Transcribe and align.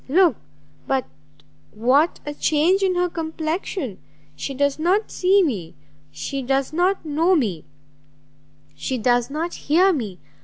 look 0.09 0.35
but 0.87 1.05
what 1.69 2.19
a 2.25 2.33
change 2.33 2.81
in 2.81 2.95
her 2.95 3.07
complexion! 3.07 3.99
She 4.35 4.55
does 4.55 4.79
not 4.79 5.11
see 5.11 5.43
me, 5.43 5.75
she 6.09 6.41
does 6.41 6.73
not 6.73 7.05
know 7.05 7.35
me, 7.35 7.63
she 8.73 8.97
does 8.97 9.29
not 9.29 9.53
hear 9.53 9.93
me! 9.93 10.17